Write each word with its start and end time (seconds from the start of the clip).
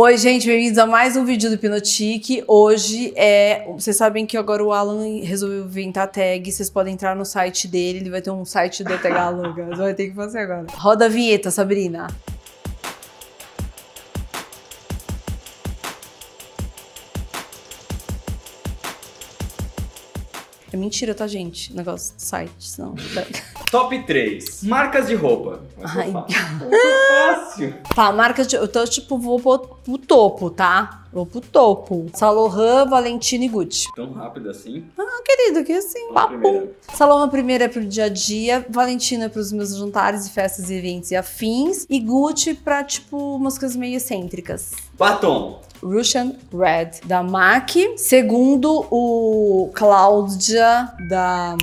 Oi, 0.00 0.16
gente, 0.16 0.46
bem-vindos 0.46 0.78
a 0.78 0.86
mais 0.86 1.16
um 1.16 1.24
vídeo 1.24 1.50
do 1.50 1.56
Hipnotique. 1.56 2.44
Hoje 2.46 3.12
é. 3.16 3.66
Vocês 3.72 3.96
sabem 3.96 4.24
que 4.24 4.36
agora 4.36 4.62
o 4.62 4.72
Alan 4.72 5.24
resolveu 5.24 5.64
inventar 5.64 6.06
tag. 6.06 6.52
Vocês 6.52 6.70
podem 6.70 6.94
entrar 6.94 7.16
no 7.16 7.24
site 7.24 7.66
dele, 7.66 7.98
ele 7.98 8.08
vai 8.08 8.22
ter 8.22 8.30
um 8.30 8.44
site 8.44 8.84
do 8.84 8.92
Alan. 8.92 9.52
Você 9.66 9.74
vai 9.74 9.94
ter 9.94 10.10
que 10.10 10.14
fazer 10.14 10.38
agora. 10.38 10.66
Roda 10.70 11.06
a 11.06 11.08
vinheta, 11.08 11.50
Sabrina. 11.50 12.06
É 20.72 20.76
mentira, 20.76 21.12
tá, 21.12 21.26
gente? 21.26 21.74
Negócio 21.74 22.14
do 22.14 22.20
site, 22.20 22.78
não. 22.78 22.94
Top 23.70 23.98
3. 24.02 24.62
Marcas 24.64 25.08
de 25.08 25.14
roupa. 25.14 25.60
Ai. 25.82 26.10
Muito 26.10 26.76
fácil. 27.08 27.74
Tá, 27.94 28.12
marcas 28.12 28.46
de. 28.46 28.54
Eu 28.54 28.68
tô, 28.68 28.84
tipo, 28.84 29.18
vou 29.18 29.40
pro, 29.40 29.58
pro 29.58 29.98
topo, 29.98 30.50
tá? 30.50 31.04
Vou 31.12 31.26
pro 31.26 31.40
topo. 31.40 32.06
Laurent, 32.20 32.88
Valentino 32.88 33.44
e 33.44 33.48
Gucci. 33.48 33.88
Tão 33.96 34.12
rápido 34.12 34.50
assim. 34.50 34.84
Ah, 34.96 35.22
querido, 35.24 35.64
que 35.64 35.72
assim, 35.72 36.12
papo. 36.12 36.68
Laurent 37.00 37.30
primeiro 37.30 37.64
é 37.64 37.68
pro 37.68 37.84
dia 37.84 38.04
a 38.04 38.08
dia, 38.08 38.64
Valentino 38.68 39.24
é 39.24 39.28
pros 39.28 39.50
meus 39.50 39.76
jantares 39.76 40.26
e 40.26 40.30
festas 40.30 40.70
e 40.70 40.74
eventos 40.74 41.10
e 41.10 41.16
afins, 41.16 41.86
e 41.90 41.98
Gucci 41.98 42.54
pra, 42.54 42.84
tipo, 42.84 43.16
umas 43.36 43.58
coisas 43.58 43.76
meio 43.76 43.96
excêntricas. 43.96 44.72
Batom. 44.96 45.60
Russian 45.82 46.34
Red, 46.52 47.00
da 47.04 47.22
MAC. 47.22 47.94
Segundo, 47.96 48.86
o 48.90 49.70
Cláudia, 49.74 50.92
da... 51.08 51.56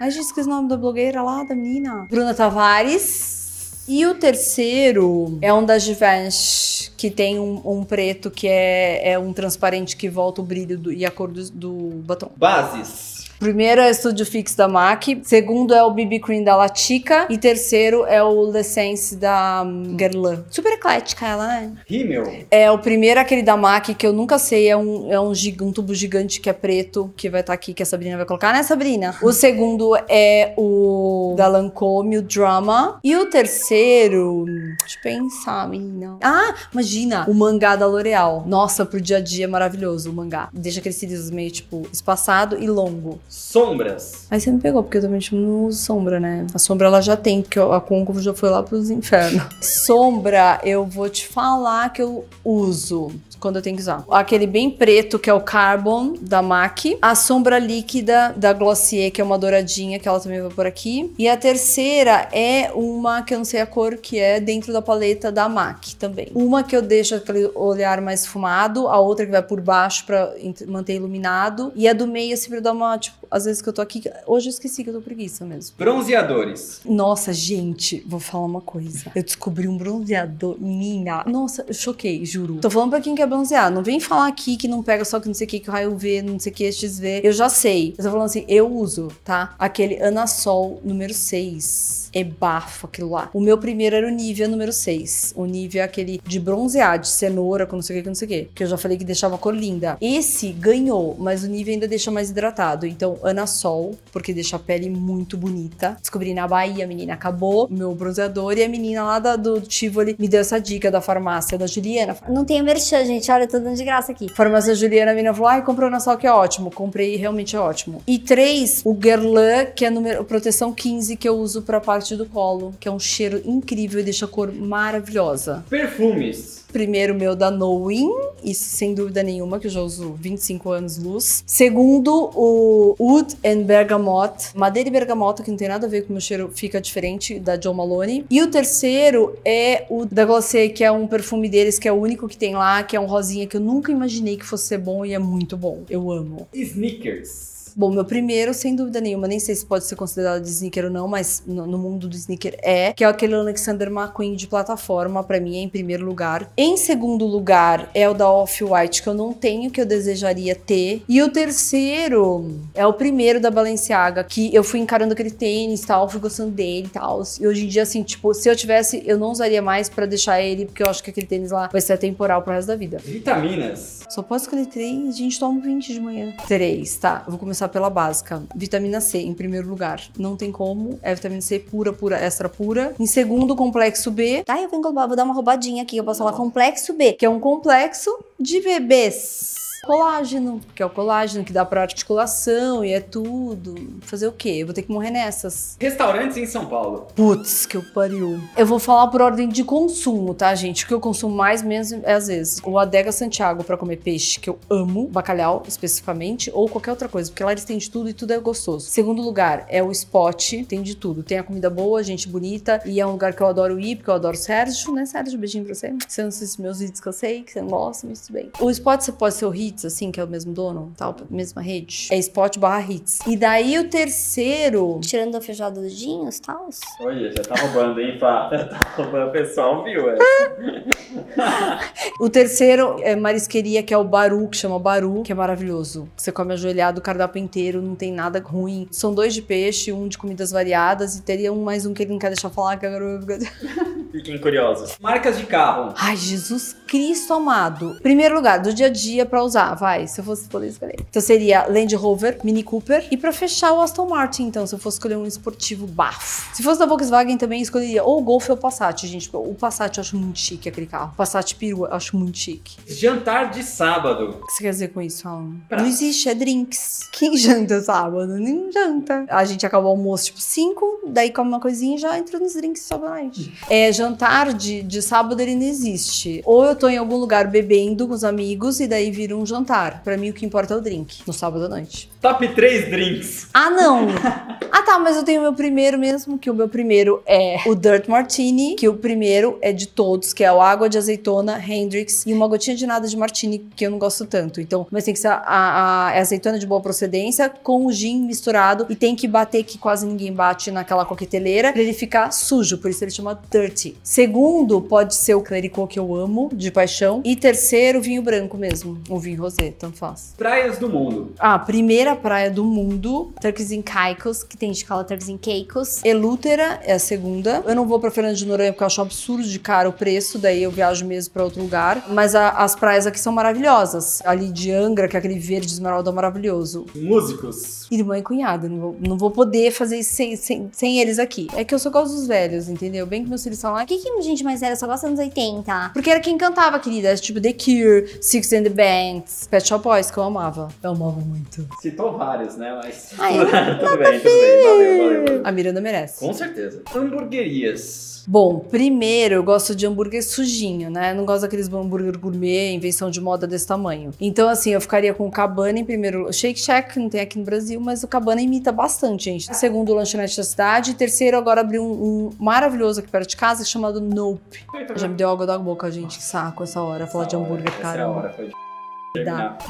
Ai, 0.00 0.10
gente, 0.10 0.26
esqueci 0.26 0.46
o 0.46 0.50
nome 0.50 0.68
da 0.68 0.76
blogueira 0.76 1.22
lá, 1.22 1.42
da 1.42 1.54
menina. 1.54 2.06
Bruna 2.08 2.32
Tavares. 2.34 3.84
E 3.88 4.04
o 4.06 4.14
terceiro 4.14 5.38
é 5.40 5.52
um 5.52 5.64
da 5.64 5.78
Givenchy, 5.78 6.90
que 6.96 7.10
tem 7.10 7.38
um, 7.38 7.60
um 7.64 7.82
preto 7.84 8.30
que 8.30 8.46
é, 8.46 9.12
é 9.12 9.18
um 9.18 9.32
transparente 9.32 9.96
que 9.96 10.10
volta 10.10 10.42
o 10.42 10.44
brilho 10.44 10.78
do- 10.78 10.92
e 10.92 11.06
a 11.06 11.10
cor 11.10 11.30
do, 11.32 11.50
do 11.50 11.72
batom. 12.04 12.30
Bases. 12.36 13.17
Primeiro 13.38 13.80
é 13.80 13.90
o 13.90 13.94
Studio 13.94 14.26
Fix 14.26 14.54
da 14.56 14.66
MAC, 14.66 15.20
segundo 15.22 15.72
é 15.72 15.82
o 15.82 15.92
BB 15.92 16.18
Cream 16.18 16.42
da 16.42 16.56
Latica 16.56 17.26
e 17.30 17.38
terceiro 17.38 18.04
é 18.04 18.22
o 18.22 18.50
L'Essence 18.50 19.14
da 19.14 19.62
hum, 19.64 19.94
Guerlain. 19.96 20.44
Super 20.50 20.72
eclética 20.72 21.26
ela, 21.26 21.46
né? 21.46 21.72
Rímel. 21.86 22.44
É, 22.50 22.68
o 22.70 22.78
primeiro 22.78 23.20
é 23.20 23.22
aquele 23.22 23.42
da 23.42 23.56
MAC, 23.56 23.94
que 23.94 24.06
eu 24.06 24.12
nunca 24.12 24.38
sei, 24.38 24.68
é 24.68 24.76
um, 24.76 25.12
é 25.12 25.20
um, 25.20 25.30
um 25.30 25.72
tubo 25.72 25.94
gigante 25.94 26.40
que 26.40 26.50
é 26.50 26.52
preto, 26.52 27.12
que 27.16 27.30
vai 27.30 27.40
estar 27.40 27.52
aqui, 27.52 27.72
que 27.72 27.82
a 27.82 27.86
Sabrina 27.86 28.16
vai 28.16 28.26
colocar, 28.26 28.52
né, 28.52 28.62
Sabrina? 28.64 29.14
O 29.22 29.32
segundo 29.32 29.94
é 30.08 30.52
o 30.56 31.34
da 31.36 31.46
Lancôme, 31.46 32.18
o 32.18 32.22
Drama. 32.22 32.98
E 33.04 33.14
o 33.16 33.26
terceiro, 33.26 34.44
deixa 34.80 34.98
eu 34.98 35.02
pensar, 35.02 35.68
menina. 35.68 36.18
Ah, 36.20 36.54
imagina, 36.72 37.24
o 37.28 37.34
mangá 37.34 37.76
da 37.76 37.86
L'Oreal. 37.86 38.42
Nossa, 38.46 38.84
pro 38.84 39.00
dia 39.00 39.18
a 39.18 39.20
dia 39.20 39.44
é 39.44 39.48
maravilhoso 39.48 40.10
o 40.10 40.12
mangá. 40.12 40.48
Deixa 40.52 40.80
aqueles 40.80 40.96
cílios 40.96 41.30
meio, 41.30 41.50
tipo, 41.52 41.86
espaçado 41.92 42.58
e 42.58 42.66
longo. 42.66 43.20
Sombras. 43.28 44.26
Aí 44.30 44.40
você 44.40 44.50
me 44.50 44.58
pegou, 44.60 44.82
porque 44.82 44.98
eu 44.98 45.02
também 45.02 45.20
não 45.32 45.66
uso 45.66 45.78
sombra, 45.78 46.18
né? 46.18 46.46
A 46.54 46.58
sombra 46.58 46.86
ela 46.88 47.00
já 47.00 47.16
tem, 47.16 47.42
porque 47.42 47.58
a 47.58 47.80
côncavo 47.80 48.20
já 48.20 48.32
foi 48.34 48.48
lá 48.50 48.62
pros 48.62 48.90
infernos. 48.90 49.42
Sombra, 49.60 50.60
eu 50.64 50.84
vou 50.84 51.08
te 51.08 51.26
falar 51.26 51.92
que 51.92 52.02
eu 52.02 52.24
uso 52.44 53.10
quando 53.40 53.56
eu 53.56 53.62
tenho 53.62 53.76
que 53.76 53.82
usar. 53.82 54.04
Aquele 54.10 54.46
bem 54.48 54.68
preto, 54.68 55.16
que 55.18 55.30
é 55.30 55.34
o 55.34 55.40
Carbon, 55.40 56.14
da 56.20 56.42
MAC. 56.42 56.98
A 57.00 57.14
sombra 57.14 57.56
líquida 57.58 58.34
da 58.36 58.52
Glossier, 58.52 59.12
que 59.12 59.20
é 59.20 59.24
uma 59.24 59.38
douradinha, 59.38 59.98
que 60.00 60.08
ela 60.08 60.18
também 60.18 60.40
vai 60.40 60.50
por 60.50 60.66
aqui. 60.66 61.12
E 61.16 61.28
a 61.28 61.36
terceira 61.36 62.28
é 62.32 62.72
uma 62.74 63.22
que 63.22 63.32
eu 63.34 63.38
não 63.38 63.44
sei 63.44 63.60
a 63.60 63.66
cor, 63.66 63.96
que 63.96 64.18
é 64.18 64.40
dentro 64.40 64.72
da 64.72 64.82
paleta 64.82 65.30
da 65.30 65.48
MAC 65.48 65.94
também. 65.94 66.28
Uma 66.34 66.64
que 66.64 66.74
eu 66.74 66.82
deixo 66.82 67.14
aquele 67.14 67.48
olhar 67.54 68.00
mais 68.00 68.26
fumado, 68.26 68.88
a 68.88 68.98
outra 68.98 69.24
que 69.24 69.30
vai 69.30 69.42
por 69.42 69.60
baixo 69.60 70.04
pra 70.04 70.32
int- 70.40 70.66
manter 70.66 70.94
iluminado. 70.96 71.70
E 71.76 71.86
a 71.88 71.92
do 71.92 72.08
meio, 72.08 72.34
assim, 72.34 72.50
pra 72.50 72.58
dar 72.58 72.72
uma, 72.72 72.98
tipo, 72.98 73.17
às 73.30 73.44
vezes 73.44 73.62
que 73.62 73.68
eu 73.68 73.72
tô 73.72 73.82
aqui. 73.82 74.02
Hoje 74.26 74.48
eu 74.48 74.50
esqueci 74.50 74.82
que 74.82 74.90
eu 74.90 74.94
tô 74.94 75.00
preguiça 75.00 75.44
mesmo. 75.44 75.76
Bronzeadores. 75.76 76.80
Nossa, 76.84 77.32
gente, 77.32 78.02
vou 78.06 78.20
falar 78.20 78.46
uma 78.46 78.60
coisa. 78.60 79.10
Eu 79.14 79.22
descobri 79.22 79.68
um 79.68 79.76
bronzeador. 79.76 80.56
Menina. 80.58 81.24
Nossa, 81.26 81.64
eu 81.66 81.74
choquei, 81.74 82.24
juro. 82.24 82.56
Tô 82.56 82.70
falando 82.70 82.90
pra 82.90 83.00
quem 83.00 83.14
quer 83.14 83.26
bronzear. 83.26 83.70
Não 83.70 83.82
vem 83.82 84.00
falar 84.00 84.28
aqui 84.28 84.56
que 84.56 84.68
não 84.68 84.82
pega 84.82 85.04
só 85.04 85.20
que 85.20 85.26
não 85.26 85.34
sei 85.34 85.46
o 85.46 85.50
que, 85.50 85.60
que 85.60 85.68
o 85.68 85.72
raio 85.72 85.96
V, 85.96 86.22
não 86.22 86.38
sei 86.38 86.52
o 86.52 86.54
que, 86.54 86.70
XV. 86.70 87.20
Eu 87.24 87.32
já 87.32 87.48
sei. 87.48 87.90
Eu 87.98 88.04
tô 88.04 88.10
falando 88.10 88.26
assim, 88.26 88.44
eu 88.48 88.70
uso, 88.72 89.08
tá? 89.24 89.54
Aquele 89.58 90.02
Anasol 90.02 90.80
número 90.84 91.14
6. 91.14 92.07
É 92.18 92.24
bafo 92.24 92.86
aquilo 92.86 93.10
lá. 93.10 93.30
O 93.32 93.40
meu 93.40 93.56
primeiro 93.58 93.94
era 93.94 94.06
o 94.06 94.10
Nivea 94.10 94.48
número 94.48 94.72
6. 94.72 95.34
O 95.36 95.44
Nivea 95.44 95.82
é 95.82 95.84
aquele 95.84 96.20
de 96.26 96.40
bronzear, 96.40 96.98
de 96.98 97.08
cenoura, 97.08 97.64
com 97.64 97.76
não 97.76 97.82
sei 97.82 97.96
o 97.96 97.98
que, 97.98 98.02
com 98.02 98.10
não 98.10 98.14
sei 98.16 98.26
o 98.26 98.28
que. 98.28 98.50
Que 98.54 98.62
eu 98.64 98.66
já 98.66 98.76
falei 98.76 98.98
que 98.98 99.04
deixava 99.04 99.36
a 99.36 99.38
cor 99.38 99.54
linda. 99.54 99.96
Esse 100.00 100.50
ganhou, 100.50 101.14
mas 101.18 101.44
o 101.44 101.46
Nivea 101.48 101.74
ainda 101.74 101.86
deixa 101.86 102.10
mais 102.10 102.30
hidratado. 102.30 102.86
Então, 102.86 103.16
Anasol, 103.22 103.94
porque 104.12 104.34
deixa 104.34 104.56
a 104.56 104.58
pele 104.58 104.90
muito 104.90 105.36
bonita. 105.36 105.96
Descobri 106.00 106.34
na 106.34 106.48
Bahia, 106.48 106.86
menina. 106.86 107.14
Acabou 107.14 107.66
o 107.66 107.72
meu 107.72 107.94
bronzeador 107.94 108.58
e 108.58 108.64
a 108.64 108.68
menina 108.68 109.04
lá 109.04 109.18
da- 109.20 109.36
do 109.36 109.60
Tivoli 109.60 110.16
me 110.18 110.26
deu 110.26 110.40
essa 110.40 110.58
dica 110.60 110.90
da 110.90 111.00
farmácia 111.00 111.56
da 111.56 111.66
Juliana. 111.68 112.16
Não 112.28 112.44
tem 112.44 112.60
merchan, 112.62 113.04
gente. 113.04 113.30
Olha, 113.30 113.44
eu 113.44 113.48
tô 113.48 113.58
dando 113.60 113.76
de 113.76 113.84
graça 113.84 114.10
aqui. 114.10 114.28
Farmácia 114.34 114.74
Juliana, 114.74 115.12
a 115.12 115.14
menina 115.14 115.32
falou: 115.32 115.48
ai, 115.48 115.64
comprou 115.64 115.88
na 115.88 116.00
Sol 116.00 116.16
que 116.16 116.26
é 116.26 116.32
ótimo. 116.32 116.70
Comprei 116.70 117.14
realmente 117.16 117.54
é 117.54 117.60
ótimo. 117.60 118.02
E 118.06 118.18
três, 118.18 118.82
o 118.84 118.92
Guerlain, 118.92 119.66
que 119.76 119.84
é 119.84 119.90
número, 119.90 120.24
proteção 120.24 120.72
15, 120.72 121.16
que 121.16 121.28
eu 121.28 121.36
uso 121.38 121.62
pra 121.62 121.80
parte 121.80 122.07
do 122.16 122.26
colo, 122.26 122.74
que 122.78 122.88
é 122.88 122.90
um 122.90 122.98
cheiro 122.98 123.40
incrível 123.44 124.00
e 124.00 124.02
deixa 124.02 124.24
a 124.24 124.28
cor 124.28 124.52
maravilhosa. 124.52 125.64
Perfumes. 125.68 126.58
Primeiro, 126.72 127.14
meu 127.14 127.34
da 127.34 127.50
Knowin, 127.50 128.10
isso 128.44 128.64
sem 128.64 128.94
dúvida 128.94 129.22
nenhuma, 129.22 129.58
que 129.58 129.66
eu 129.66 129.70
já 129.70 129.80
uso 129.80 130.12
25 130.12 130.70
anos 130.70 130.98
luz. 130.98 131.42
Segundo, 131.46 132.30
o 132.34 132.94
Wood 133.00 133.36
and 133.44 133.62
Bergamot, 133.62 134.54
madeira 134.54 134.88
e 134.88 134.92
bergamota, 134.92 135.42
que 135.42 135.50
não 135.50 135.56
tem 135.56 135.68
nada 135.68 135.86
a 135.86 135.90
ver 135.90 136.02
com 136.02 136.10
o 136.10 136.12
meu 136.12 136.20
cheiro, 136.20 136.50
fica 136.54 136.80
diferente 136.80 137.38
da 137.38 137.56
John 137.56 137.74
Malone. 137.74 138.26
E 138.30 138.42
o 138.42 138.50
terceiro 138.50 139.34
é 139.44 139.86
o 139.88 140.04
da 140.04 140.26
Glossier, 140.26 140.72
que 140.74 140.84
é 140.84 140.92
um 140.92 141.06
perfume 141.06 141.48
deles, 141.48 141.78
que 141.78 141.88
é 141.88 141.92
o 141.92 141.96
único 141.96 142.28
que 142.28 142.36
tem 142.36 142.54
lá, 142.54 142.82
que 142.82 142.94
é 142.94 143.00
um 143.00 143.06
rosinha 143.06 143.46
que 143.46 143.56
eu 143.56 143.60
nunca 143.60 143.90
imaginei 143.90 144.36
que 144.36 144.44
fosse 144.44 144.66
ser 144.66 144.78
bom 144.78 145.04
e 145.04 145.14
é 145.14 145.18
muito 145.18 145.56
bom. 145.56 145.84
Eu 145.88 146.10
amo. 146.10 146.46
Sneakers. 146.52 147.57
Bom, 147.78 147.92
meu 147.92 148.04
primeiro, 148.04 148.52
sem 148.52 148.74
dúvida 148.74 149.00
nenhuma, 149.00 149.28
nem 149.28 149.38
sei 149.38 149.54
se 149.54 149.64
pode 149.64 149.84
ser 149.84 149.94
considerado 149.94 150.42
de 150.42 150.48
sneaker 150.48 150.86
ou 150.86 150.90
não, 150.90 151.06
mas 151.06 151.44
no, 151.46 151.64
no 151.64 151.78
mundo 151.78 152.08
do 152.08 152.16
sneaker 152.16 152.58
é, 152.60 152.92
que 152.92 153.04
é 153.04 153.06
aquele 153.06 153.36
Alexander 153.36 153.86
McQueen 153.86 154.34
de 154.34 154.48
plataforma, 154.48 155.22
pra 155.22 155.38
mim 155.38 155.58
é 155.58 155.60
em 155.60 155.68
primeiro 155.68 156.04
lugar. 156.04 156.50
Em 156.56 156.76
segundo 156.76 157.24
lugar 157.24 157.88
é 157.94 158.08
o 158.08 158.14
da 158.14 158.28
Off-White, 158.28 159.00
que 159.00 159.08
eu 159.08 159.14
não 159.14 159.32
tenho, 159.32 159.70
que 159.70 159.80
eu 159.80 159.86
desejaria 159.86 160.56
ter. 160.56 161.04
E 161.08 161.22
o 161.22 161.28
terceiro 161.28 162.50
é 162.74 162.84
o 162.84 162.92
primeiro 162.92 163.40
da 163.40 163.48
Balenciaga, 163.48 164.24
que 164.24 164.52
eu 164.52 164.64
fui 164.64 164.80
encarando 164.80 165.12
aquele 165.12 165.30
tênis 165.30 165.84
e 165.84 165.86
tal, 165.86 166.08
fui 166.08 166.18
gostando 166.18 166.50
dele 166.50 166.86
e 166.86 166.90
tal. 166.90 167.22
E 167.40 167.46
hoje 167.46 167.64
em 167.64 167.68
dia, 167.68 167.84
assim, 167.84 168.02
tipo, 168.02 168.34
se 168.34 168.50
eu 168.50 168.56
tivesse, 168.56 169.04
eu 169.06 169.16
não 169.16 169.30
usaria 169.30 169.62
mais 169.62 169.88
pra 169.88 170.04
deixar 170.04 170.42
ele, 170.42 170.66
porque 170.66 170.82
eu 170.82 170.90
acho 170.90 171.00
que 171.00 171.10
aquele 171.10 171.28
tênis 171.28 171.52
lá 171.52 171.68
vai 171.70 171.80
ser 171.80 171.92
atemporal 171.92 172.42
pro 172.42 172.52
resto 172.52 172.66
da 172.66 172.74
vida. 172.74 172.98
Vitaminas. 172.98 174.00
Só 174.08 174.20
posso 174.20 174.46
escolher 174.46 174.66
três, 174.66 175.14
a 175.14 175.18
gente 175.18 175.38
toma 175.38 175.60
20 175.60 175.92
de 175.92 176.00
manhã. 176.00 176.34
Três, 176.48 176.96
tá. 176.96 177.22
Vou 177.28 177.38
começar 177.38 177.67
pela 177.68 177.90
básica. 177.90 178.42
Vitamina 178.54 179.00
C, 179.00 179.18
em 179.18 179.34
primeiro 179.34 179.68
lugar. 179.68 180.02
Não 180.18 180.36
tem 180.36 180.50
como. 180.50 180.98
É 181.02 181.14
vitamina 181.14 181.40
C 181.40 181.58
pura, 181.58 181.92
pura, 181.92 182.18
extra 182.18 182.48
pura. 182.48 182.94
Em 182.98 183.06
segundo, 183.06 183.54
complexo 183.56 184.10
B, 184.10 184.42
Tá, 184.44 184.60
eu 184.60 184.68
vou 184.68 184.78
englobar, 184.78 185.06
vou 185.06 185.16
dar 185.16 185.24
uma 185.24 185.34
roubadinha 185.34 185.82
aqui. 185.82 185.96
Eu 185.96 186.04
posso 186.04 186.18
falar 186.18 186.32
complexo 186.32 186.94
B. 186.94 187.12
que 187.14 187.26
é 187.26 187.28
um 187.28 187.40
complexo 187.40 188.10
de 188.38 188.60
bebês. 188.60 189.67
Colágeno, 189.84 190.60
que 190.74 190.82
é 190.82 190.86
o 190.86 190.90
colágeno 190.90 191.44
que 191.44 191.52
dá 191.52 191.64
pra 191.64 191.82
articulação 191.82 192.84
e 192.84 192.92
é 192.92 193.00
tudo. 193.00 193.74
Fazer 194.00 194.26
o 194.26 194.32
quê? 194.32 194.58
Eu 194.60 194.66
vou 194.66 194.74
ter 194.74 194.82
que 194.82 194.90
morrer 194.90 195.10
nessas. 195.10 195.76
Restaurantes 195.80 196.36
em 196.36 196.46
São 196.46 196.66
Paulo. 196.66 197.06
Putz, 197.14 197.66
que 197.66 197.76
eu 197.76 197.82
pariu. 197.82 198.40
Eu 198.56 198.66
vou 198.66 198.78
falar 198.78 199.06
por 199.08 199.20
ordem 199.20 199.48
de 199.48 199.64
consumo, 199.64 200.34
tá, 200.34 200.54
gente? 200.54 200.84
O 200.84 200.88
que 200.88 200.94
eu 200.94 201.00
consumo 201.00 201.34
mais 201.34 201.62
mesmo 201.62 202.00
é 202.04 202.14
às 202.14 202.26
vezes 202.26 202.60
o 202.64 202.78
Adega 202.78 203.12
Santiago 203.12 203.64
pra 203.64 203.76
comer 203.76 203.96
peixe, 203.96 204.40
que 204.40 204.50
eu 204.50 204.58
amo, 204.68 205.06
bacalhau 205.06 205.62
especificamente, 205.66 206.50
ou 206.54 206.68
qualquer 206.68 206.90
outra 206.90 207.08
coisa, 207.08 207.30
porque 207.30 207.44
lá 207.44 207.52
eles 207.52 207.64
têm 207.64 207.78
de 207.78 207.90
tudo 207.90 208.08
e 208.08 208.12
tudo 208.12 208.32
é 208.32 208.38
gostoso. 208.38 208.86
Segundo 208.90 209.22
lugar 209.22 209.66
é 209.68 209.82
o 209.82 209.90
Spot, 209.90 210.52
tem 210.66 210.82
de 210.82 210.96
tudo. 210.96 211.22
Tem 211.22 211.38
a 211.38 211.42
comida 211.42 211.70
boa, 211.70 212.02
gente 212.02 212.28
bonita, 212.28 212.80
e 212.84 213.00
é 213.00 213.06
um 213.06 213.12
lugar 213.12 213.34
que 213.34 213.42
eu 213.42 213.46
adoro 213.46 213.78
ir, 213.78 213.96
porque 213.96 214.10
eu 214.10 214.14
adoro 214.14 214.36
Sérgio, 214.36 214.92
né, 214.92 215.06
Sérgio? 215.06 215.38
Beijinho 215.38 215.64
pra 215.64 215.74
você. 215.74 215.94
Você 216.06 216.22
não 216.22 216.28
assiste 216.28 216.60
meus 216.60 216.78
vídeos 216.80 217.00
que 217.00 217.08
eu 217.08 217.12
sei, 217.12 217.42
que 217.42 217.52
você 217.52 217.60
não 217.60 217.68
gosta, 217.68 218.06
mas 218.06 218.20
tudo 218.20 218.34
bem. 218.34 218.50
O 218.60 218.70
Spot 218.70 219.00
você 219.00 219.12
pode 219.12 219.34
ser 219.34 219.46
o 219.46 219.50
Hits, 219.78 219.84
assim, 219.84 220.10
que 220.10 220.20
é 220.20 220.24
o 220.24 220.28
mesmo 220.28 220.52
dono, 220.52 220.92
tal, 220.96 221.14
mesma 221.30 221.62
rede. 221.62 222.08
É 222.10 222.18
Spot 222.18 222.58
barra 222.58 222.92
Hits. 222.92 223.20
E 223.26 223.36
daí 223.36 223.78
o 223.78 223.88
terceiro. 223.88 225.00
Tirando 225.00 225.36
a 225.36 225.40
feijoada 225.40 225.80
dos 225.80 225.96
Dinhos 225.96 226.38
e 226.38 226.42
tal. 226.42 226.68
Olha, 227.00 227.32
já 227.32 227.42
tá 227.42 227.54
roubando, 227.54 228.00
hein, 228.00 228.18
Fá? 228.18 228.48
Já 228.58 228.64
tá 228.64 228.94
roubando 228.96 229.28
o 229.28 229.32
pessoal, 229.32 229.84
viu? 229.84 230.10
É. 230.10 230.18
O 232.20 232.28
terceiro 232.28 232.96
é 233.00 233.14
marisqueria, 233.14 233.82
que 233.82 233.94
é 233.94 233.98
o 233.98 234.04
Baru, 234.04 234.48
que 234.48 234.56
chama 234.56 234.78
Baru, 234.78 235.22
que 235.22 235.30
é 235.30 235.34
maravilhoso. 235.34 236.08
Você 236.16 236.32
come 236.32 236.52
ajoelhado 236.52 236.98
o 236.98 237.02
cardápio 237.02 237.40
inteiro, 237.40 237.80
não 237.80 237.94
tem 237.94 238.12
nada 238.12 238.40
ruim. 238.40 238.88
São 238.90 239.14
dois 239.14 239.34
de 239.34 239.42
peixe, 239.42 239.92
um 239.92 240.08
de 240.08 240.18
comidas 240.18 240.50
variadas 240.50 241.16
e 241.16 241.22
teria 241.22 241.52
um 241.52 241.62
mais 241.62 241.86
um 241.86 241.94
que 241.94 242.02
ele 242.02 242.12
não 242.12 242.18
quer 242.18 242.28
deixar 242.28 242.50
falar, 242.50 242.76
que 242.76 242.86
agora 242.86 243.04
eu 243.04 243.20
vou 243.20 243.38
ficar... 243.38 243.38
Fiquem 244.10 244.38
curiosos. 244.38 244.96
Marcas 245.00 245.38
de 245.38 245.46
carro. 245.46 245.92
Ai, 245.96 246.16
Jesus 246.16 246.74
Cristo 246.86 247.32
amado. 247.34 247.98
Primeiro 248.02 248.34
lugar, 248.34 248.60
do 248.60 248.72
dia 248.72 248.86
a 248.86 248.90
dia 248.90 249.26
pra 249.26 249.42
usar, 249.42 249.74
vai, 249.74 250.06
se 250.06 250.20
eu 250.20 250.24
fosse 250.24 250.48
poder 250.48 250.68
escolher. 250.68 250.96
Então 251.08 251.20
seria 251.20 251.66
Land 251.66 251.94
Rover, 251.94 252.38
Mini 252.42 252.62
Cooper 252.62 253.06
e 253.10 253.16
pra 253.16 253.32
fechar 253.32 253.72
o 253.72 253.80
Aston 253.80 254.06
Martin, 254.08 254.44
então, 254.44 254.66
se 254.66 254.74
eu 254.74 254.78
fosse 254.78 254.96
escolher 254.96 255.16
um 255.16 255.26
esportivo 255.26 255.86
bafo. 255.86 256.54
Se 256.54 256.62
fosse 256.62 256.78
da 256.78 256.86
Volkswagen 256.86 257.36
também 257.36 257.60
escolheria 257.60 258.02
ou 258.02 258.18
o 258.18 258.22
Golf 258.22 258.48
ou 258.48 258.56
o 258.56 258.58
Passat, 258.58 259.06
gente. 259.06 259.28
O 259.32 259.54
Passat 259.54 259.98
eu 259.98 260.00
acho 260.00 260.16
muito 260.16 260.38
chique 260.38 260.68
aquele 260.68 260.86
carro. 260.86 261.10
O 261.12 261.16
Passat 261.16 261.54
perua 261.54 261.88
eu 261.88 261.94
acho 261.94 262.16
muito 262.16 262.38
chique. 262.38 262.76
Jantar 262.86 263.50
de 263.50 263.62
sábado. 263.62 264.38
O 264.42 264.46
que 264.46 264.52
você 264.52 264.62
quer 264.62 264.70
dizer 264.70 264.88
com 264.88 265.02
isso, 265.02 265.28
Alan? 265.28 265.56
Prato. 265.68 265.82
Não 265.82 265.88
existe, 265.88 266.28
é 266.28 266.34
drinks. 266.34 267.08
Quem 267.12 267.36
janta 267.38 267.80
sábado? 267.82 268.26
Nem 268.34 268.72
janta. 268.72 269.26
A 269.28 269.44
gente 269.44 269.66
acaba 269.66 269.86
o 269.86 269.90
almoço 269.90 270.26
tipo 270.26 270.40
5, 270.40 271.02
daí 271.08 271.32
come 271.32 271.48
uma 271.48 271.60
coisinha 271.60 271.96
e 271.96 271.98
já 271.98 272.18
entra 272.18 272.38
nos 272.38 272.54
drinks 272.54 272.82
só 272.82 272.96
pra 272.98 273.10
noite. 273.10 273.52
É, 273.68 273.92
jantar 273.98 274.52
de, 274.54 274.82
de 274.82 275.02
sábado 275.02 275.40
ele 275.40 275.54
não 275.54 275.62
existe. 275.66 276.40
Ou 276.46 276.64
eu 276.64 276.74
tô 276.76 276.88
em 276.88 276.96
algum 276.96 277.16
lugar 277.16 277.46
bebendo 277.48 278.06
com 278.08 278.14
os 278.14 278.24
amigos 278.24 278.80
e 278.80 278.86
daí 278.86 279.10
vira 279.10 279.36
um 279.36 279.44
jantar. 279.44 280.02
Pra 280.02 280.16
mim 280.16 280.30
o 280.30 280.32
que 280.32 280.46
importa 280.46 280.74
é 280.74 280.76
o 280.76 280.80
drink, 280.80 281.18
no 281.26 281.32
sábado 281.32 281.64
à 281.66 281.68
noite. 281.68 282.08
Top 282.20 282.46
3 282.46 282.90
drinks. 282.90 283.48
Ah, 283.52 283.70
não! 283.70 284.08
ah, 284.72 284.82
tá, 284.82 284.98
mas 284.98 285.16
eu 285.16 285.22
tenho 285.24 285.40
o 285.40 285.42
meu 285.42 285.52
primeiro 285.54 285.98
mesmo, 285.98 286.38
que 286.38 286.50
o 286.50 286.54
meu 286.54 286.68
primeiro 286.68 287.22
é 287.26 287.58
o 287.66 287.74
Dirt 287.74 288.08
Martini, 288.08 288.74
que 288.74 288.88
o 288.88 288.94
primeiro 288.94 289.58
é 289.60 289.72
de 289.72 289.86
todos, 289.88 290.32
que 290.32 290.42
é 290.44 290.52
o 290.52 290.60
água 290.60 290.88
de 290.88 290.96
azeitona, 290.98 291.62
Hendrix 291.66 292.24
e 292.26 292.32
uma 292.32 292.46
gotinha 292.48 292.76
de 292.76 292.86
nada 292.86 293.06
de 293.06 293.16
Martini, 293.16 293.64
que 293.76 293.84
eu 293.86 293.90
não 293.90 293.98
gosto 293.98 294.24
tanto. 294.24 294.60
Então, 294.60 294.86
mas 294.90 295.04
tem 295.04 295.12
que 295.14 295.20
ser 295.20 295.28
a, 295.28 295.34
a- 295.44 296.08
a 296.10 296.18
azeitona 296.18 296.58
de 296.58 296.66
boa 296.66 296.80
procedência 296.80 297.48
com 297.48 297.86
o 297.86 297.92
gin 297.92 298.22
misturado 298.24 298.86
e 298.88 298.94
tem 298.96 299.14
que 299.16 299.26
bater 299.28 299.62
que 299.64 299.76
quase 299.78 300.06
ninguém 300.06 300.32
bate 300.32 300.70
naquela 300.70 301.04
coqueteleira 301.04 301.72
pra 301.72 301.80
ele 301.82 301.92
ficar 301.92 302.30
sujo, 302.32 302.78
por 302.78 302.90
isso 302.90 303.02
ele 303.04 303.10
chama 303.10 303.38
dirty. 303.50 303.87
Segundo, 304.02 304.80
pode 304.80 305.14
ser 305.14 305.34
o 305.34 305.40
clericot 305.42 305.86
que 305.92 305.98
eu 305.98 306.14
amo, 306.14 306.50
de 306.52 306.70
paixão. 306.70 307.20
E 307.24 307.34
terceiro, 307.36 308.00
vinho 308.00 308.22
branco 308.22 308.56
mesmo, 308.56 308.98
o 309.08 309.18
vinho 309.18 309.40
rosé, 309.42 309.72
tanto 309.78 309.96
faz. 309.96 310.34
Praias 310.36 310.78
do 310.78 310.88
mundo. 310.88 311.32
A 311.38 311.58
primeira 311.58 312.14
praia 312.16 312.50
do 312.50 312.64
mundo, 312.64 313.32
Turks 313.40 313.70
and 313.72 313.82
Caicos, 313.82 314.42
que 314.42 314.56
tem 314.56 314.70
A 314.70 314.72
gente 314.72 314.84
fala 314.86 315.02
Turks 315.04 315.28
and 315.28 315.38
Caicos. 315.38 316.04
Elútera 316.04 316.80
é 316.84 316.92
a 316.92 316.98
segunda. 316.98 317.62
Eu 317.66 317.74
não 317.74 317.86
vou 317.86 317.98
pra 317.98 318.10
Fernando 318.10 318.36
de 318.36 318.44
Noronha 318.46 318.72
porque 318.72 318.82
eu 318.82 318.86
acho 318.86 319.00
absurdo 319.00 319.44
de 319.44 319.58
caro 319.58 319.90
o 319.90 319.92
preço, 319.92 320.38
daí 320.38 320.62
eu 320.62 320.70
viajo 320.70 321.06
mesmo 321.06 321.32
pra 321.32 321.42
outro 321.44 321.62
lugar. 321.62 322.04
Mas 322.10 322.34
a- 322.34 322.50
as 322.50 322.74
praias 322.76 323.06
aqui 323.06 323.18
são 323.18 323.32
maravilhosas. 323.32 324.20
Ali 324.24 324.50
de 324.52 324.70
Angra, 324.70 325.08
que 325.08 325.16
é 325.16 325.18
aquele 325.18 325.38
verde 325.38 325.68
esmeralda 325.72 326.12
maravilhoso. 326.12 326.84
Músicos. 326.94 327.86
Irmã 327.90 328.18
e 328.18 328.22
cunhada, 328.22 328.68
não 328.68 328.78
vou, 328.78 328.96
não 329.00 329.16
vou 329.18 329.30
poder 329.30 329.70
fazer 329.70 329.98
isso 329.98 330.14
sem, 330.14 330.36
sem, 330.36 330.68
sem 330.72 331.00
eles 331.00 331.18
aqui. 331.18 331.48
É 331.56 331.64
que 331.64 331.74
eu 331.74 331.78
sou 331.78 331.90
gosto 331.90 332.14
dos 332.14 332.26
velhos, 332.26 332.68
entendeu? 332.68 333.06
Bem 333.06 333.22
que 333.24 333.28
meus 333.30 333.42
filhos 333.42 333.58
falam, 333.78 333.82
ah, 333.82 333.86
que, 333.86 333.98
que 333.98 334.22
gente 334.22 334.42
mais 334.44 334.60
velha 334.60 334.76
só 334.76 334.86
gosta 334.86 335.08
dos 335.08 335.18
anos 335.20 335.34
80? 335.36 335.90
porque 335.92 336.10
era 336.10 336.20
quem 336.20 336.36
cantava, 336.36 336.78
querida. 336.78 337.14
Tipo 337.16 337.40
The 337.40 337.52
Cure, 337.52 338.18
Six 338.20 338.52
and 338.52 338.64
the 338.64 338.70
Bands, 338.70 339.46
Pet 339.50 339.66
Shop 339.66 339.82
Boys, 339.82 340.10
que 340.10 340.18
eu 340.18 340.22
amava. 340.24 340.68
Eu 340.82 340.90
amava 340.90 341.20
muito. 341.20 341.66
Citou 341.80 342.16
vários, 342.16 342.56
né? 342.56 342.78
Mas. 342.82 343.10
Ah, 343.18 343.32
eu- 343.34 343.46
tudo 343.78 343.98
bem, 343.98 344.20
tudo 344.20 344.30
bem. 344.30 344.62
Valeu, 344.62 344.98
valeu, 344.98 345.24
valeu. 345.24 345.42
A 345.44 345.52
Miranda 345.52 345.80
merece. 345.80 346.20
Com 346.20 346.32
certeza. 346.32 346.82
Hamburguerias. 346.94 348.07
Bom, 348.26 348.58
primeiro 348.58 349.34
eu 349.36 349.42
gosto 349.42 349.74
de 349.74 349.86
hambúrguer 349.86 350.22
sujinho, 350.22 350.90
né? 350.90 351.14
Não 351.14 351.24
gosto 351.24 351.42
daqueles 351.42 351.72
hambúrguer 351.72 352.18
gourmet, 352.18 352.72
invenção 352.74 353.10
de 353.10 353.20
moda 353.20 353.46
desse 353.46 353.66
tamanho. 353.66 354.10
Então, 354.20 354.48
assim, 354.48 354.70
eu 354.70 354.80
ficaria 354.80 355.12
com 355.14 355.26
o 355.26 355.30
Cabana 355.30 355.78
em 355.78 355.84
primeiro. 355.84 356.32
Shake 356.32 356.58
Shack 356.58 356.98
não 356.98 357.08
tem 357.08 357.20
aqui 357.20 357.38
no 357.38 357.44
Brasil, 357.44 357.80
mas 357.80 358.02
o 358.02 358.08
Cabana 358.08 358.40
imita 358.40 358.72
bastante, 358.72 359.24
gente. 359.24 359.54
Segundo, 359.56 359.92
o 359.92 359.94
lanchonete 359.94 360.36
da 360.36 360.44
cidade. 360.44 360.94
Terceiro, 360.94 361.36
agora 361.36 361.60
abriu 361.60 361.82
um, 361.82 362.26
um 362.26 362.30
maravilhoso 362.38 363.00
aqui 363.00 363.10
perto 363.10 363.28
de 363.28 363.36
casa 363.36 363.64
chamado 363.64 364.00
Nope. 364.00 364.64
Já 364.96 365.08
me 365.08 365.14
deu 365.14 365.28
água 365.30 365.46
da 365.46 365.58
boca, 365.58 365.90
gente. 365.90 366.18
Que 366.18 366.24
saco 366.24 366.62
essa 366.64 366.80
hora 366.82 367.06
falar 367.06 367.26
de 367.26 367.36
hambúrguer, 367.36 367.68
Essa 367.68 367.76
é 367.76 367.80
a 367.80 367.82
caramba. 367.82 368.18
hora, 368.18 368.32
foi 368.32 368.46
de. 368.46 368.52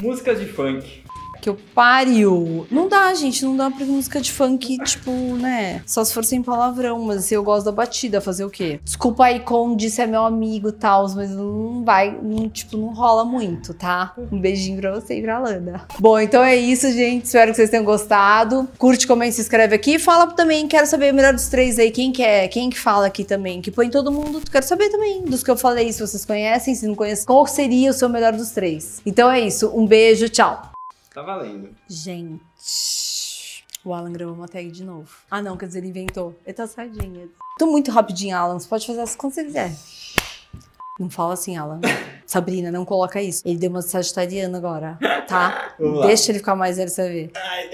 Músicas 0.01 0.39
de 0.39 0.45
funk. 0.45 1.03
Que 1.41 1.49
eu 1.49 1.57
pariu. 1.73 2.67
Não 2.69 2.87
dá, 2.87 3.13
gente. 3.13 3.43
Não 3.45 3.55
dá 3.55 3.69
pra 3.69 3.85
música 3.85 4.19
de 4.19 4.31
funk, 4.31 4.77
tipo, 4.83 5.11
né? 5.11 5.81
Só 5.85 6.03
se 6.03 6.13
for 6.13 6.23
sem 6.23 6.41
palavrão, 6.41 7.01
mas 7.03 7.19
assim, 7.19 7.35
eu 7.35 7.43
gosto 7.43 7.65
da 7.65 7.71
batida, 7.71 8.21
fazer 8.21 8.43
o 8.43 8.49
quê? 8.49 8.79
Desculpa 8.83 9.25
aí, 9.25 9.39
Conde, 9.39 9.89
se 9.89 10.01
é 10.01 10.07
meu 10.07 10.23
amigo 10.23 10.69
e 10.69 10.73
tal, 10.73 11.09
mas 11.15 11.29
não 11.29 11.83
vai, 11.83 12.17
não, 12.21 12.49
tipo, 12.49 12.77
não 12.77 12.93
rola 12.93 13.23
muito, 13.23 13.73
tá? 13.73 14.13
Um 14.31 14.39
beijinho 14.39 14.79
pra 14.79 14.91
você 14.91 15.19
e 15.19 15.21
pra 15.21 15.39
Lana. 15.39 15.85
Bom, 15.99 16.19
então 16.19 16.43
é 16.43 16.55
isso, 16.55 16.91
gente. 16.91 17.25
Espero 17.25 17.51
que 17.51 17.57
vocês 17.57 17.69
tenham 17.69 17.85
gostado. 17.85 18.67
Curte, 18.77 19.07
comenta, 19.07 19.33
se 19.33 19.41
inscreve 19.41 19.75
aqui. 19.75 19.97
Fala 19.97 20.27
também, 20.27 20.67
quero 20.67 20.85
saber 20.87 21.11
o 21.11 21.15
melhor 21.15 21.33
dos 21.33 21.47
três 21.47 21.79
aí. 21.79 21.91
Quem 21.91 22.11
que 22.11 22.23
é? 22.23 22.47
Quem 22.47 22.69
que 22.69 22.79
fala 22.79 23.07
aqui 23.07 23.23
também? 23.23 23.61
Que 23.61 23.71
põe 23.71 23.89
todo 23.89 24.11
mundo. 24.11 24.41
Quero 24.51 24.65
saber 24.65 24.89
também 24.89 25.23
dos 25.23 25.43
que 25.43 25.51
eu 25.51 25.57
falei, 25.57 25.91
se 25.91 25.99
vocês 25.99 26.25
conhecem, 26.25 26.75
se 26.75 26.87
não 26.87 26.95
conhecem. 26.95 27.25
Qual 27.25 27.45
seria 27.45 27.91
o 27.91 27.93
seu 27.93 28.09
melhor 28.09 28.33
dos 28.33 28.51
três? 28.51 29.01
Então 29.05 29.29
é 29.31 29.39
isso. 29.39 29.71
Um 29.73 29.85
beijo, 29.85 30.29
tchau. 30.29 30.78
Tá 31.19 31.23
valendo. 31.23 31.75
Gente. 31.85 33.65
O 33.83 33.93
Alan 33.93 34.13
gravou 34.13 34.33
uma 34.33 34.47
tag 34.47 34.71
de 34.71 34.85
novo. 34.85 35.09
Ah, 35.29 35.41
não, 35.41 35.57
quer 35.57 35.65
dizer, 35.65 35.79
ele 35.79 35.89
inventou. 35.89 36.33
Ele 36.45 36.53
tá 36.53 36.65
sardinha. 36.65 37.27
Tô 37.57 37.65
muito 37.65 37.91
rapidinho, 37.91 38.37
Alan. 38.37 38.57
Você 38.57 38.69
pode 38.69 38.87
fazer 38.87 39.01
as 39.01 39.17
quando 39.17 39.33
você 39.33 39.43
quiser. 39.43 39.75
Não 40.97 41.09
fala 41.09 41.33
assim, 41.33 41.57
Alan. 41.57 41.81
Sabrina, 42.25 42.71
não 42.71 42.85
coloca 42.85 43.21
isso. 43.21 43.41
Ele 43.45 43.57
deu 43.57 43.69
uma 43.69 43.81
sagitariana 43.81 44.57
agora, 44.57 44.97
tá? 45.27 45.75
Deixa 46.05 46.31
ele 46.31 46.39
ficar 46.39 46.55
mais 46.55 46.77
velho, 46.77 46.89
você 46.89 47.09
ver. 47.09 47.31
Ai. 47.35 47.69